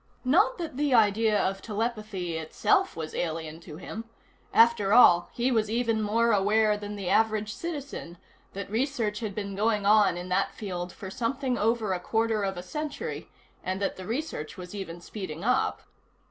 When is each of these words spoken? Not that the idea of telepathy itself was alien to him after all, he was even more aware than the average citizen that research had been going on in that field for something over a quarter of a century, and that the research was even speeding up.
Not 0.25 0.57
that 0.57 0.77
the 0.77 0.95
idea 0.95 1.39
of 1.39 1.61
telepathy 1.61 2.35
itself 2.35 2.95
was 2.95 3.13
alien 3.13 3.59
to 3.59 3.77
him 3.77 4.05
after 4.51 4.93
all, 4.93 5.29
he 5.31 5.51
was 5.51 5.69
even 5.69 6.01
more 6.01 6.31
aware 6.31 6.75
than 6.75 6.95
the 6.95 7.07
average 7.07 7.53
citizen 7.53 8.17
that 8.53 8.67
research 8.71 9.19
had 9.19 9.35
been 9.35 9.53
going 9.55 9.85
on 9.85 10.17
in 10.17 10.29
that 10.29 10.55
field 10.55 10.91
for 10.91 11.11
something 11.11 11.55
over 11.55 11.93
a 11.93 11.99
quarter 11.99 12.41
of 12.43 12.57
a 12.57 12.63
century, 12.63 13.29
and 13.63 13.79
that 13.79 13.95
the 13.95 14.07
research 14.07 14.57
was 14.57 14.73
even 14.73 15.01
speeding 15.01 15.43
up. 15.43 15.83